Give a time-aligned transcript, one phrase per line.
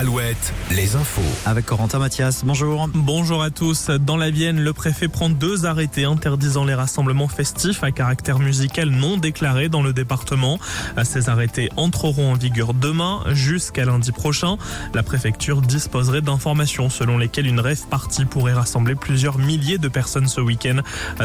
[0.00, 1.20] Alouette, les infos.
[1.44, 2.88] Avec Corentin Mathias, bonjour.
[2.94, 3.90] Bonjour à tous.
[3.90, 8.88] Dans la Vienne, le préfet prend deux arrêtés interdisant les rassemblements festifs à caractère musical
[8.88, 10.58] non déclarés dans le département.
[11.04, 14.56] Ces arrêtés entreront en vigueur demain jusqu'à lundi prochain.
[14.94, 20.28] La préfecture disposerait d'informations selon lesquelles une rêve partie pourrait rassembler plusieurs milliers de personnes
[20.28, 20.80] ce week-end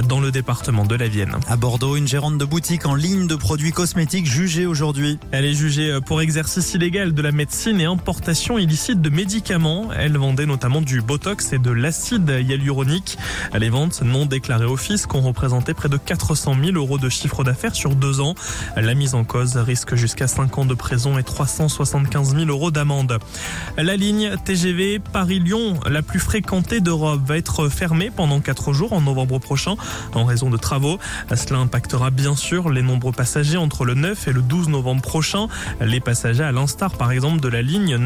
[0.09, 1.37] dans le département de la Vienne.
[1.47, 5.17] À Bordeaux, une gérante de boutique en ligne de produits cosmétiques jugée aujourd'hui.
[5.31, 9.89] Elle est jugée pour exercice illégal de la médecine et importation illicite de médicaments.
[9.95, 13.15] Elle vendait notamment du Botox et de l'acide hyaluronique.
[13.53, 17.43] Les ventes non déclarées au fisc ont représenté près de 400 000 euros de chiffre
[17.43, 18.33] d'affaires sur deux ans.
[18.75, 23.19] La mise en cause risque jusqu'à 5 ans de prison et 375 000 euros d'amende.
[23.77, 29.01] La ligne TGV Paris-Lyon, la plus fréquentée d'Europe, va être fermée pendant 4 jours en
[29.01, 29.75] novembre prochain
[30.15, 30.97] en raison de travaux.
[31.35, 35.49] Cela impactera bien sûr les nombreux passagers entre le 9 et le 12 novembre prochain.
[35.81, 37.97] Les passagers à l'instar par exemple de la ligne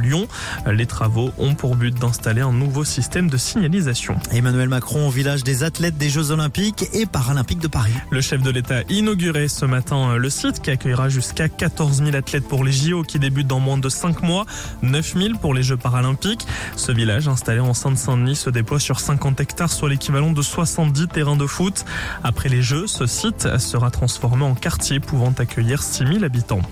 [0.00, 0.26] Nantes-Lyon.
[0.70, 4.16] Les travaux ont pour but d'installer un nouveau système de signalisation.
[4.32, 7.92] Emmanuel Macron au village des athlètes des Jeux Olympiques et Paralympiques de Paris.
[8.10, 12.16] Le chef de l'État a inauguré ce matin le site qui accueillera jusqu'à 14 000
[12.16, 14.46] athlètes pour les JO qui débutent dans moins de 5 mois,
[14.82, 16.46] 9 000 pour les Jeux Paralympiques.
[16.76, 21.36] Ce village installé en Seine-Saint-Denis se déploie sur 50 hectares, soit l'équivalent de 70 terrains
[21.36, 21.84] de foot.
[22.22, 26.62] Après les Jeux, ce site sera transformé en quartier pouvant accueillir 6 000 habitants.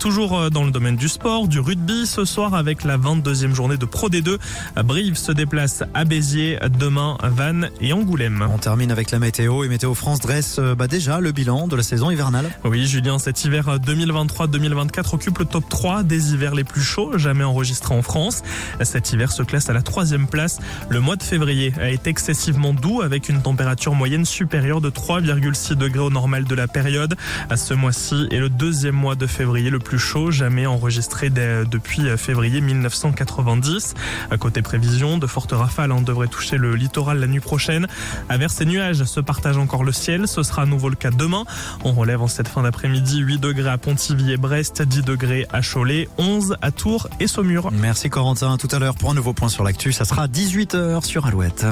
[0.00, 3.84] Toujours dans le domaine du sport, du rugby, ce soir avec la 22e journée de
[3.84, 4.38] Pro D2.
[4.84, 8.46] Brive se déplace à Béziers, demain Vannes et Angoulême.
[8.54, 11.82] On termine avec la météo et Météo France dresse bah déjà le bilan de la
[11.82, 12.50] saison hivernale.
[12.62, 17.42] Oui Julien, cet hiver 2023-2024 occupe le top 3 des hivers les plus chauds jamais
[17.42, 18.42] enregistrés en France.
[18.82, 20.60] Cet hiver se classe à la troisième place.
[20.88, 25.74] Le mois de février a été excessivement doux avec une température moyenne supérieure de 3,6
[25.74, 27.16] degrés au normal de la période.
[27.56, 32.51] Ce mois-ci est le deuxième mois de février le plus chaud jamais enregistré depuis février
[32.60, 33.94] 1990.
[34.30, 37.86] À côté prévision, de fortes rafales hein, devraient toucher le littoral la nuit prochaine.
[38.28, 40.28] Averses et nuages se partagent encore le ciel.
[40.28, 41.44] Ce sera à nouveau le cas demain.
[41.84, 45.60] On relève en cette fin d'après-midi 8 degrés à Pontivy et Brest, 10 degrés à
[45.62, 47.70] Cholet, 11 à Tours et Saumur.
[47.72, 48.56] Merci Corentin.
[48.56, 51.66] Tout à l'heure pour un nouveau point sur l'actu, ça sera 18h sur Alouette.